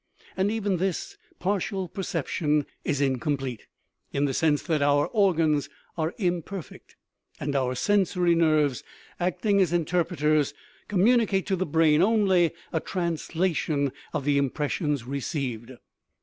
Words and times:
And 0.35 0.49
even 0.51 0.77
this 0.77 1.15
partial 1.37 1.87
perception 1.87 2.65
is 2.83 3.01
in 3.01 3.19
complete, 3.19 3.67
in 4.11 4.25
the 4.25 4.33
sense 4.33 4.63
that 4.63 4.81
our 4.81 5.05
organs 5.09 5.69
are 5.95 6.15
imperfect, 6.17 6.95
and 7.39 7.55
our 7.55 7.75
sensory 7.75 8.33
nerves, 8.33 8.83
acting 9.19 9.61
as 9.61 9.71
interpreters, 9.71 10.55
com 10.87 11.01
municate 11.01 11.45
to 11.45 11.55
the 11.55 11.67
brain 11.67 12.01
only 12.01 12.51
a 12.73 12.79
translation 12.79 13.91
of 14.11 14.25
the 14.25 14.39
impres 14.41 14.71
sions 14.71 15.05
received. 15.05 15.73